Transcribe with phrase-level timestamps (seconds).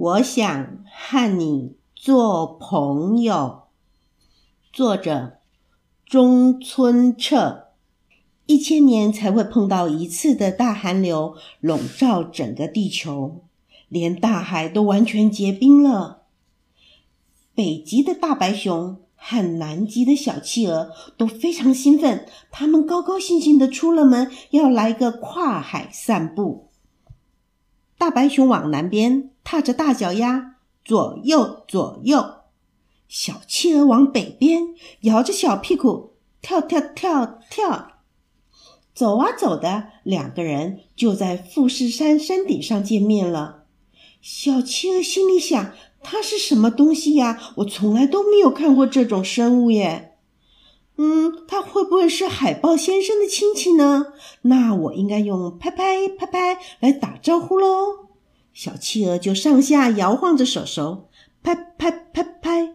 [0.00, 3.64] 我想和你做朋友。
[4.72, 5.40] 作者：
[6.06, 7.66] 中村彻。
[8.46, 13.42] 一千年才会碰到一次的大寒流，笼罩整个地球，
[13.90, 16.22] 连大海都完全结冰了。
[17.54, 26.70] 北极的大白熊和南极的小企鹅都非常兴奋，他们高高兴兴的出了门，要来个跨海散步。
[27.98, 32.44] 大白熊往南边踏着大脚丫，左右左右；
[33.08, 37.94] 小企鹅往北边摇着小屁股，跳跳跳跳。
[38.94, 43.64] 走啊走的，两个人就在富士山山顶上见面了。
[44.22, 47.36] 小企鹅心里想：“它是什么东西呀？
[47.56, 50.16] 我从来都没有看过这种生物耶。
[50.96, 54.12] 嗯，它会不会是海豹先生的亲戚呢？
[54.42, 58.09] 那我应该用拍拍拍拍来打招呼喽。”
[58.52, 61.08] 小企鹅就上下摇晃着手手，
[61.42, 62.74] 拍拍拍拍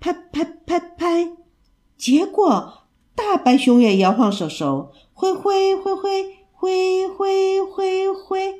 [0.00, 1.32] 拍拍拍拍。
[1.96, 4.92] 结果大白熊也摇晃手手。
[5.14, 8.54] 挥挥挥挥挥挥挥挥！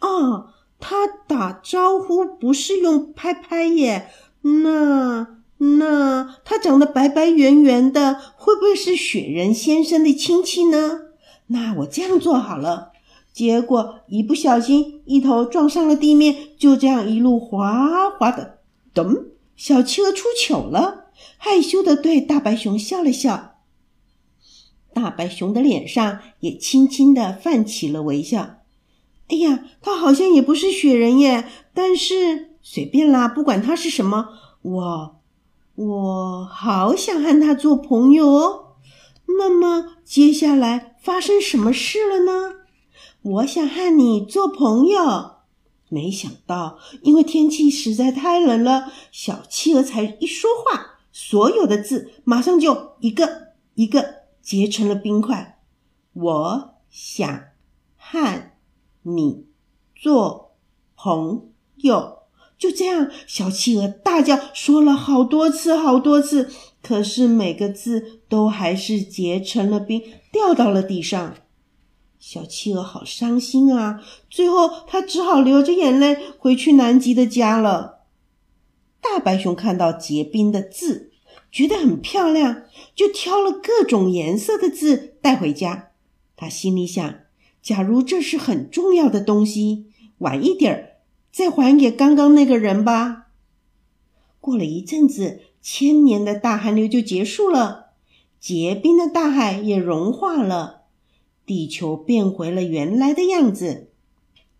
[0.00, 4.10] 啊，他打招呼不是用拍拍耶？
[4.42, 11.00] 那那他长得白白圆圆的，会不会是雪人先生的亲戚呢？
[11.46, 12.92] 那我这样做好了。
[13.34, 18.60] 结果一不小心，一头撞上了地面，就这样一路滑滑的，
[18.94, 19.12] 咚！
[19.56, 23.56] 小企鹅出糗了，害羞的对大白熊笑了笑。
[24.92, 28.60] 大白熊的脸上也轻轻的泛起了微笑。
[29.28, 34.28] 哎呀，他好像也不是雪人耶，但是随便啦，不管他是什么，
[34.62, 35.16] 我
[35.74, 38.76] 我好想和他做朋友哦。
[39.26, 42.63] 那么接下来发生什么事了呢？
[43.24, 45.32] 我想和你做朋友。
[45.88, 54.24] 没想到，因为天气实在太冷了，小企鹅才一说话，所有的字马上就一个一个。
[54.44, 55.58] 结成了冰块。
[56.12, 57.44] 我想
[57.96, 58.52] 和
[59.04, 59.46] 你
[59.96, 60.54] 做
[60.94, 62.18] 朋友。
[62.58, 66.50] 就这样，小企鹅大叫，说了好多次，好多次。
[66.82, 71.34] 可是每个字都还是结成了冰，掉到了地上。
[72.26, 74.02] 小企鹅好伤心啊！
[74.30, 78.06] 最后，它只好流着眼泪回去南极的家了。
[79.02, 81.10] 大白熊看到结冰的字。
[81.52, 82.62] 觉得很漂亮，
[82.94, 85.90] 就挑了各种颜色的字带回家。
[86.34, 87.14] 他心里想：
[87.60, 90.92] 假如这是很重要的东西，晚一点儿
[91.30, 93.26] 再还给刚刚那个人吧。
[94.40, 97.90] 过了一阵子，千年的大寒流就结束了，
[98.40, 100.83] 结冰的大海也融化了，
[101.46, 103.88] 地球变回了原来的样子。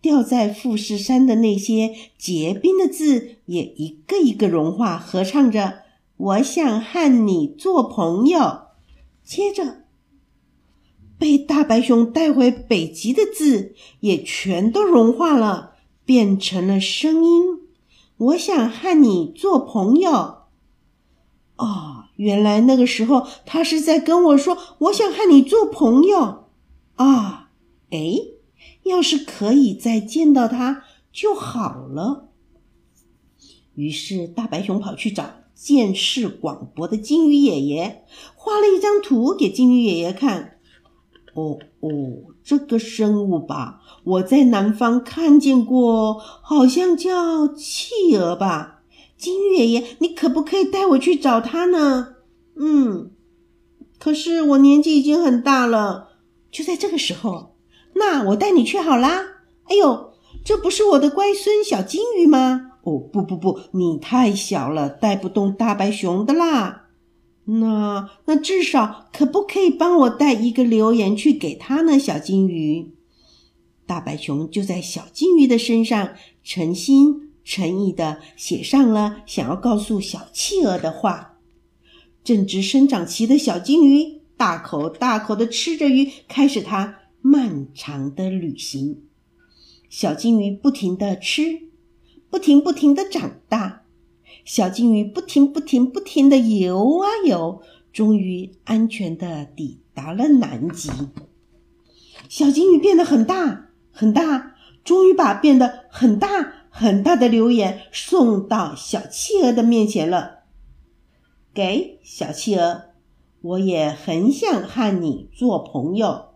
[0.00, 5.78] 掉在富士山的那些结冰的字也一个一个融化，合唱着。
[6.16, 8.64] 我想和你做朋友。
[9.24, 9.84] 接着，
[11.18, 17.60] 被大白熊带回北极的字也全都融化了，变成了声音。
[18.18, 20.10] 我想和你做朋友。
[21.56, 26.43] 哦，原来那个时候他是在跟我说：“我想和你做朋友。”
[26.96, 27.50] 啊，
[27.90, 27.98] 哎，
[28.84, 32.28] 要是可以再见到他就好了。
[33.74, 35.24] 于是大白熊跑去找。
[35.54, 38.04] 见识广博的金鱼爷爷
[38.34, 40.58] 画了一张图给金鱼爷爷看。
[41.32, 48.82] 哦哦，这个生物吧，我在南方看见过，好像叫企鹅吧。
[49.16, 52.16] 金鱼爷爷，你可不可以带我去找它呢？
[52.56, 53.12] 嗯，
[53.98, 56.13] 可是我年纪已经很大了。
[56.54, 57.56] 就在这个时候，
[57.94, 59.24] 那我带你去好啦。
[59.64, 60.12] 哎呦，
[60.44, 62.70] 这不是我的乖孙小金鱼吗？
[62.84, 66.86] 哦不不不，你太小了，带不动大白熊的啦。
[67.46, 71.98] 那那至少可不可以帮我带一个留言去给他呢？
[71.98, 72.94] 小金鱼，
[73.84, 76.10] 大白熊就在小金鱼的身上
[76.44, 81.32] 诚心诚意的写上了想要告诉小企鹅的话。
[82.22, 89.02] 正值生长期的小金鱼大口大口的吃着鱼，开始它漫长的旅行。
[89.88, 91.64] 小金鱼不停的吃。
[92.30, 93.84] 不停不停的长大，
[94.44, 100.90] 小金鱼不停不停不停的游啊游，终于安全的抵达了南极。
[102.28, 110.40] 小金鱼变得很大很大，终于把变得很大很大的留言送到小企鹅的面前了。
[111.54, 112.86] 给小企鹅，
[113.44, 116.30] 我也很想和你做朋友。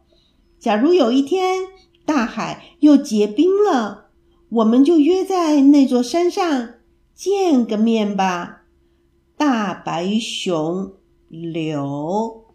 [0.58, 1.60] 假如有一天
[2.04, 4.04] 大海又结冰了。
[4.50, 6.70] 我们就约在那座山上
[7.14, 8.62] 见个面吧。
[9.36, 10.92] 大白熊
[11.28, 12.46] 刘，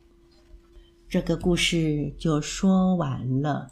[1.07, 3.67] 这个故事就说完了。